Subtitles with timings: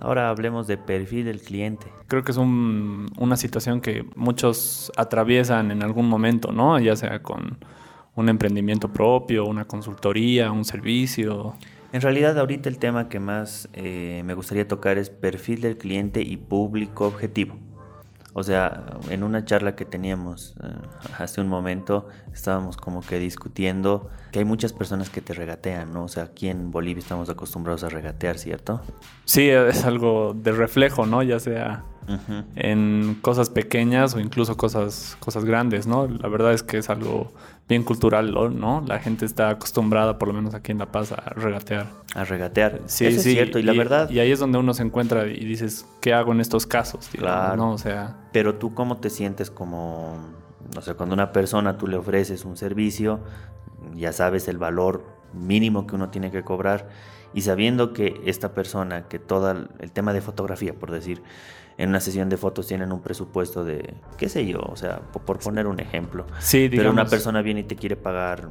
[0.00, 1.86] ahora hablemos de perfil del cliente.
[2.08, 6.78] Creo que es una situación que muchos atraviesan en algún momento, ¿no?
[6.78, 7.58] Ya sea con
[8.16, 11.54] un emprendimiento propio, una consultoría, un servicio.
[11.92, 16.22] En realidad ahorita el tema que más eh, me gustaría tocar es perfil del cliente
[16.22, 17.56] y público objetivo.
[18.32, 20.66] O sea, en una charla que teníamos eh,
[21.18, 26.04] hace un momento, estábamos como que discutiendo que hay muchas personas que te regatean, ¿no?
[26.04, 28.80] O sea, aquí en Bolivia estamos acostumbrados a regatear, ¿cierto?
[29.24, 31.22] Sí, es algo de reflejo, ¿no?
[31.22, 31.84] Ya sea
[32.56, 36.06] en cosas pequeñas o incluso cosas, cosas grandes, ¿no?
[36.06, 37.32] La verdad es que es algo
[37.70, 38.84] bien cultural, ¿no?
[38.86, 41.86] La gente está acostumbrada, por lo menos aquí en La Paz, a regatear.
[42.16, 44.10] A regatear, sí, Eso es cierto, y, la verdad...
[44.10, 47.08] Y ahí es donde uno se encuentra y dices, ¿qué hago en estos casos?
[47.12, 47.56] claro.
[47.56, 47.72] ¿no?
[47.72, 48.16] O sea...
[48.32, 50.18] Pero tú cómo te sientes como,
[50.74, 53.20] no sé, cuando una persona tú le ofreces un servicio,
[53.94, 56.88] ya sabes el valor mínimo que uno tiene que cobrar,
[57.32, 61.22] y sabiendo que esta persona, que todo el tema de fotografía, por decir,
[61.80, 65.38] en una sesión de fotos tienen un presupuesto de, qué sé yo, o sea, por,
[65.38, 66.26] poner un ejemplo.
[66.38, 68.50] Sí, Pero una persona viene y te quiere pagar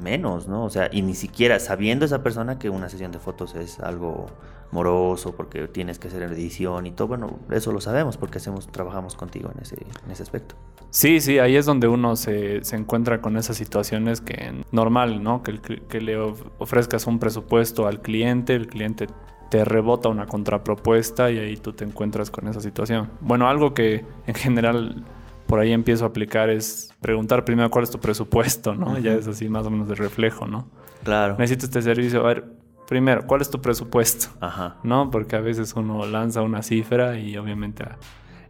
[0.00, 0.64] menos, ¿no?
[0.64, 4.28] O sea, y ni siquiera sabiendo esa persona que una sesión de fotos es algo
[4.72, 9.14] moroso porque tienes que hacer edición y todo, bueno, eso lo sabemos porque hacemos, trabajamos
[9.14, 10.54] contigo en ese, en ese aspecto.
[10.88, 15.42] Sí, sí, ahí es donde uno se, se encuentra con esas situaciones que normal, ¿no?
[15.42, 19.06] Que, que le ofrezcas un presupuesto al cliente, el cliente
[19.50, 23.10] te rebota una contrapropuesta y ahí tú te encuentras con esa situación.
[23.20, 25.04] Bueno, algo que en general
[25.46, 28.98] por ahí empiezo a aplicar es preguntar primero cuál es tu presupuesto, ¿no?
[28.98, 30.68] Ya es así más o menos de reflejo, ¿no?
[31.02, 31.36] Claro.
[31.38, 32.20] Necesito este servicio.
[32.20, 32.44] A ver,
[32.86, 34.28] primero, ¿cuál es tu presupuesto?
[34.40, 34.76] Ajá.
[34.84, 35.10] ¿No?
[35.10, 37.84] Porque a veces uno lanza una cifra y obviamente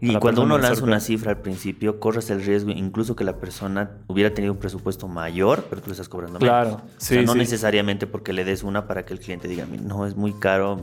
[0.01, 3.99] y cuando uno lanza una cifra al principio, corres el riesgo incluso que la persona
[4.07, 6.83] hubiera tenido un presupuesto mayor, pero tú le estás cobrando claro, menos.
[6.97, 10.07] Sí, o sea, no necesariamente porque le des una para que el cliente diga, no,
[10.07, 10.81] es muy caro,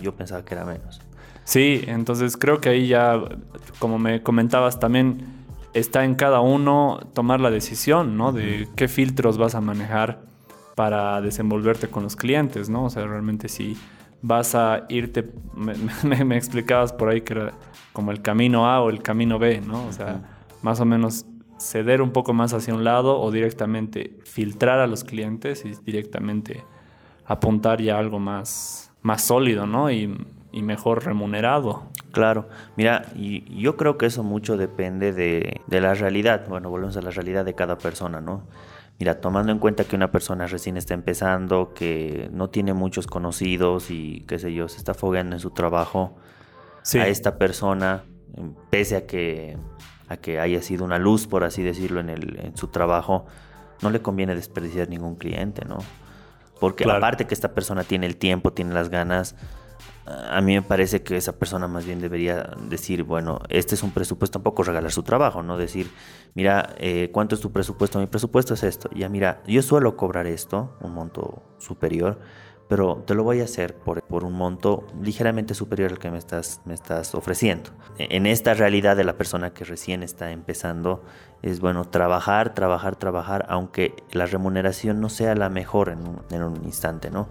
[0.00, 1.00] yo pensaba que era menos.
[1.44, 3.20] Sí, entonces creo que ahí ya,
[3.80, 5.26] como me comentabas también,
[5.74, 8.32] está en cada uno tomar la decisión, ¿no?
[8.32, 10.20] De qué filtros vas a manejar
[10.76, 12.84] para desenvolverte con los clientes, ¿no?
[12.84, 13.76] O sea, realmente si
[14.22, 17.52] vas a irte, me, me explicabas por ahí que era
[17.92, 19.86] como el camino A o el camino B, ¿no?
[19.86, 20.20] O sea,
[20.62, 21.26] más o menos
[21.58, 26.64] ceder un poco más hacia un lado o directamente filtrar a los clientes y directamente
[27.24, 29.90] apuntar ya algo más, más sólido, ¿no?
[29.90, 30.18] Y,
[30.52, 31.84] mejor remunerado.
[32.12, 32.46] Claro,
[32.76, 37.02] mira, y yo creo que eso mucho depende de, de, la realidad, bueno, volvemos a
[37.02, 38.42] la realidad de cada persona, ¿no?
[39.02, 43.90] Mira, tomando en cuenta que una persona recién está empezando, que no tiene muchos conocidos
[43.90, 46.14] y qué sé yo, se está fogueando en su trabajo,
[46.94, 48.04] a esta persona,
[48.70, 49.58] pese a que,
[50.06, 53.26] a que haya sido una luz, por así decirlo, en, el, en su trabajo,
[53.82, 55.78] no le conviene desperdiciar ningún cliente, ¿no?
[56.60, 59.34] Porque aparte que esta persona tiene el tiempo, tiene las ganas,
[60.06, 63.92] a mí me parece que esa persona más bien debería decir, bueno, este es un
[63.92, 65.56] presupuesto, tampoco regalar su trabajo, ¿no?
[65.56, 65.90] Decir,
[66.34, 67.98] mira, eh, ¿cuánto es tu presupuesto?
[67.98, 68.90] Mi presupuesto es esto.
[68.94, 72.18] Ya mira, yo suelo cobrar esto, un monto superior,
[72.72, 76.16] pero te lo voy a hacer por, por, un monto ligeramente superior al que me
[76.16, 77.68] estás, me estás ofreciendo.
[77.98, 81.04] E, en esta realidad de la persona que recién está empezando,
[81.42, 86.42] es bueno trabajar, trabajar, trabajar, aunque la remuneración no sea la mejor en un, en
[86.42, 87.28] un instante, ¿no?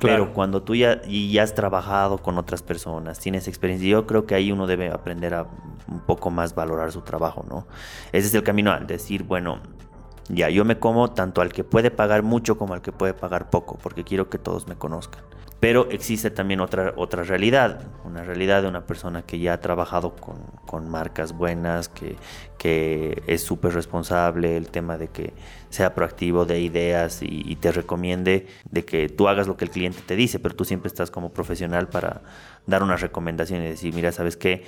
[0.00, 4.34] Pero cuando tú ya, ya has trabajado con otras personas, tienes experiencia, yo creo que
[4.34, 5.46] ahí uno debe aprender a
[5.88, 7.66] un poco más valorar su trabajo, ¿no?
[8.12, 9.62] Ese es el camino al decir, bueno,
[10.28, 13.50] ya, yo me como tanto al que puede pagar mucho como al que puede pagar
[13.50, 15.22] poco, porque quiero que todos me conozcan.
[15.60, 20.14] Pero existe también otra, otra realidad, una realidad de una persona que ya ha trabajado
[20.14, 20.36] con,
[20.66, 22.16] con marcas buenas, que,
[22.58, 25.32] que es súper responsable, el tema de que
[25.70, 30.00] sea proactivo de ideas y, te recomiende de que tú hagas lo que el cliente
[30.04, 32.20] te dice, pero tú siempre estás como profesional para
[32.66, 34.64] dar una recomendación y decir, mira, sabes que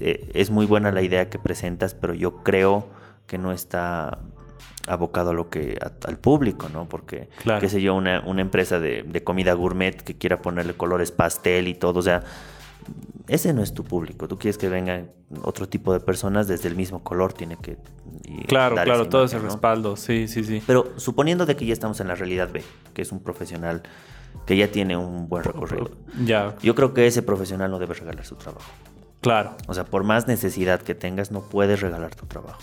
[0.00, 2.88] eh, es muy buena la idea que presentas, pero yo creo
[3.26, 4.18] que no está
[4.86, 6.88] abocado a lo que al público, ¿no?
[6.88, 7.28] Porque,
[7.60, 11.74] qué sé yo, una, una empresa de, comida gourmet que quiera ponerle colores pastel y
[11.74, 12.22] todo, o sea,
[13.28, 14.28] ese no es tu público.
[14.28, 15.10] Tú quieres que vengan
[15.42, 17.78] otro tipo de personas desde el mismo color, tiene que.
[18.46, 20.62] claro, claro, todo ese respaldo, sí, sí, sí.
[20.66, 22.62] Pero suponiendo de que ya estamos en la realidad B,
[22.92, 23.82] que es un profesional
[24.46, 25.92] que ya tiene un buen recorrido.
[26.24, 26.56] Ya.
[26.62, 28.70] Yo creo que ese profesional no debe regalar su trabajo.
[29.20, 29.56] Claro.
[29.68, 32.60] O sea, por más necesidad que tengas, no puedes regalar tu trabajo.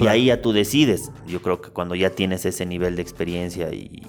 [0.00, 1.10] Y ahí ya tú decides.
[1.26, 4.02] Yo creo que cuando ya tienes ese nivel de experiencia y,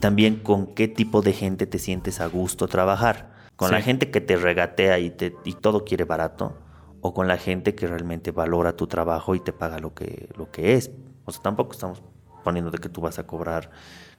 [0.00, 3.32] también con qué tipo de gente te sientes a gusto trabajar.
[3.56, 6.58] Con la gente que te regatea y, te, y todo quiere barato
[7.00, 10.50] o con la gente que realmente valora tu trabajo y te paga lo que, lo
[10.50, 10.90] que es.
[11.24, 12.02] O sea, tampoco estamos
[12.42, 13.70] poniendo de que tú vas a cobrar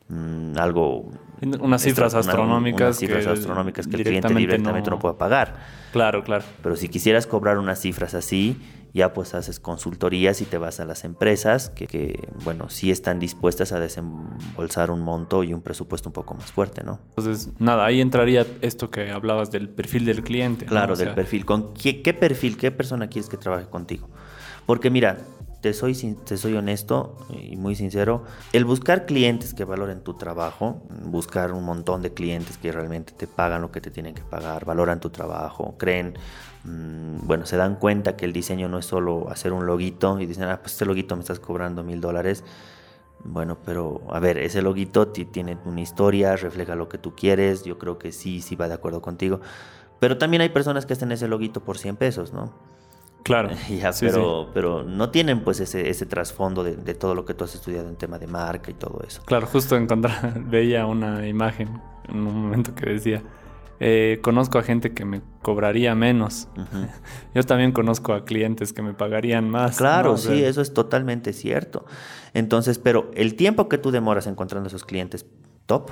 [0.07, 1.09] mm, algo...
[1.59, 2.81] Unas cifras extra- una- astronómicas.
[2.81, 5.55] unas cifras que astronómicas que el cliente directamente directamente no puede pagar.
[5.91, 6.43] Claro, claro.
[6.61, 8.61] Pero si quisieras cobrar unas cifras así,
[8.94, 13.19] ya pues haces consultorías y te vas a las empresas que, que, bueno, sí están
[13.19, 17.00] dispuestas a desembolsar un monto y un presupuesto un poco más fuerte, ¿no?
[17.10, 20.66] Entonces, nada, ahí entraría esto que hablabas del perfil del cliente.
[20.66, 20.72] ¿no?
[20.72, 21.45] Claro, O sea, del perfil.
[21.45, 24.10] ¿Con qué, qué perfil, qué persona quieres que trabaje contigo?
[24.68, 25.18] Porque mira,
[25.63, 25.95] te soy,
[26.25, 31.63] te soy honesto y muy sincero, el buscar clientes que valoren tu trabajo, buscar un
[31.63, 35.10] montón de clientes que realmente te pagan lo que te tienen que pagar, valoran tu
[35.10, 36.16] trabajo, creen,
[36.65, 40.45] bueno, se dan cuenta que el diseño no es solo hacer un loguito y dicen,
[40.45, 42.44] ah, pues este loguito me estás cobrando mil dólares.
[43.25, 47.63] Bueno, pero a ver, ese loguito ti- tiene una historia, refleja lo que tú quieres,
[47.63, 49.39] yo creo que sí, sí va de acuerdo contigo.
[50.00, 52.51] Pero también hay personas que hacen ese loguito por 100 pesos, ¿no?
[53.24, 53.50] Claro.
[53.69, 57.33] Ya, Sí, pero, pero no tienen pues ese, ese trasfondo de, de todo lo que
[57.33, 59.21] tú has estudiado en tema de marca y todo eso.
[59.25, 63.21] Claro, justo encontrar, veía una imagen en un momento que decía,
[63.79, 66.47] eh, conozco a gente que me cobraría menos.
[67.35, 69.77] Yo también conozco a clientes que me pagarían más.
[69.77, 70.15] Claro, ¿no?
[70.15, 71.85] O sea, sí, eso es totalmente cierto.
[72.33, 75.25] Entonces, pero el tiempo que tú demoras encontrando esos clientes
[75.65, 75.89] top,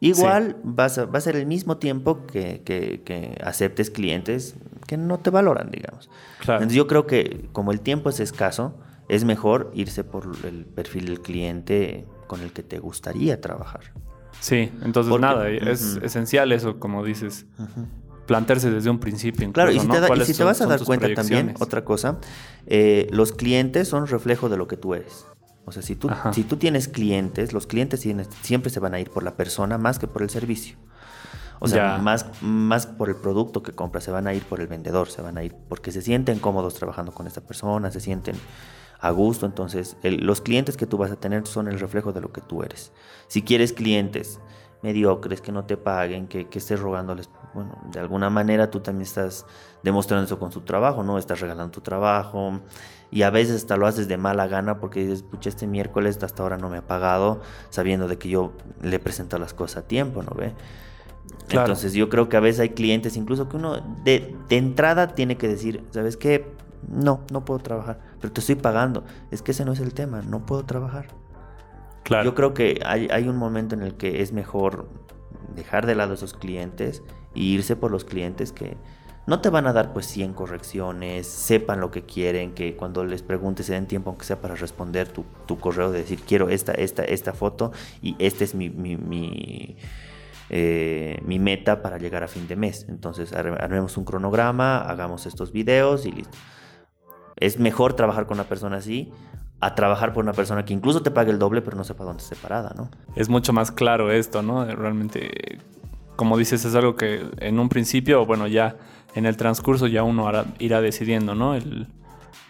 [0.00, 4.54] igual vas a- va a ser el mismo tiempo que, que- que aceptes clientes
[4.86, 6.08] que no te valoran, digamos.
[6.40, 6.60] Claro.
[6.62, 8.74] Entonces, yo creo que como el tiempo es escaso,
[9.08, 13.80] es mejor irse por el perfil del cliente con el que te gustaría trabajar.
[14.38, 17.46] Sí, entonces Porque- nada, es esencial eso, como dices,
[18.26, 19.50] plantearse desde un principio.
[19.52, 19.94] Claro, y incluso, si ¿no?
[19.94, 22.18] te, da- y ¿Cuáles si te son- vas a dar cuenta también, otra cosa,
[22.66, 25.26] eh, los clientes son reflejo de lo que tú eres.
[25.66, 26.32] O sea, si tú, Ajá.
[26.32, 28.00] si tú tienes clientes, los clientes
[28.42, 30.76] siempre se van a ir por la persona más que por el servicio.
[31.62, 32.02] O sea, Ya.
[32.02, 35.20] más, más por el producto que compras, se van a ir por el vendedor, se
[35.20, 38.34] van a ir porque se sienten cómodos trabajando con esta persona, se sienten
[39.00, 39.46] a gusto.
[39.46, 42.40] Entonces, el- los clientes que tú vas a tener son el reflejo de lo que
[42.40, 42.92] tú eres.
[43.28, 44.40] Si quieres clientes
[44.82, 49.02] mediocres, que no te paguen, que, que estés rogándoles, bueno, de alguna manera tú también
[49.02, 49.44] estás
[49.82, 51.18] demostrando eso con su trabajo, ¿no?
[51.18, 52.60] Estás regalando tu trabajo
[53.10, 56.42] y a veces hasta lo haces de mala gana porque dices, pucha, este miércoles hasta
[56.42, 58.52] ahora no me ha pagado, sabiendo de que yo
[58.82, 60.54] le presento las cosas a tiempo, ¿no ve?
[61.48, 61.66] Claro.
[61.66, 65.36] Entonces yo creo que a veces hay clientes, incluso que uno de, de entrada tiene
[65.36, 66.46] que decir, ¿sabes qué?
[66.90, 69.04] No, no puedo trabajar, pero te estoy pagando.
[69.30, 71.06] Es que ese no es el tema, no puedo trabajar.
[72.02, 72.24] Claro.
[72.24, 74.88] Yo creo que hay, hay un momento en el que es mejor
[75.54, 77.02] dejar de lado esos clientes
[77.34, 78.76] e irse por los clientes que
[79.26, 83.22] no te van a dar pues 100 correcciones, sepan lo que quieren, que cuando les
[83.22, 86.72] preguntes se den tiempo aunque sea para responder tu, tu correo de decir quiero esta,
[86.72, 87.70] esta, esta foto
[88.02, 89.76] y este es mi, mi, mi,
[90.48, 92.86] eh, mi meta para llegar a fin de mes.
[92.88, 96.36] Entonces ar- armemos un cronograma, hagamos estos videos y listo.
[97.40, 99.10] Es mejor trabajar con una persona así
[99.60, 102.22] a trabajar por una persona que incluso te pague el doble, pero no sepa dónde
[102.22, 102.88] esté parada, ¿no?
[103.16, 104.64] es mucho más claro esto, ¿no?
[104.64, 105.58] Realmente,
[106.16, 108.76] como dices, es algo que en un principio, bueno, ya
[109.14, 111.54] en el transcurso ya uno hará- irá decidiendo, ¿no?
[111.54, 111.88] El,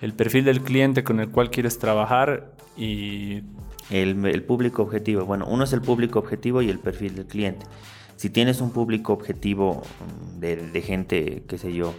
[0.00, 3.42] el perfil del cliente con el cual quieres trabajar y
[3.90, 7.66] El, el público objetivo, bueno, uno es el público objetivo y el perfil del cliente.
[8.14, 11.92] Si tienes un público objetivo mm, de, de gente, qué sé yo,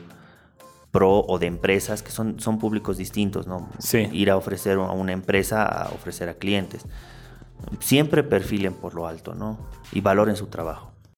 [0.92, 3.70] pro o de empresas, que son, son públicos distintos, ¿no?
[3.80, 4.10] Sí.
[4.12, 6.86] Ir a ofrecer a una empresa a ofrecer a clientes.
[7.80, 9.58] Siempre perfilen por lo alto, ¿no?
[9.92, 10.91] Y valoren su trabajo.